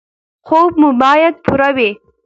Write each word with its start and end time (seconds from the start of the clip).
خوب 0.47 0.71
مو 0.81 0.89
باید 1.01 1.35
پوره 1.45 1.69
وي. 1.75 1.89